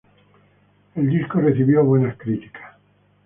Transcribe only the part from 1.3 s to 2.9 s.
recibió buenas críticas.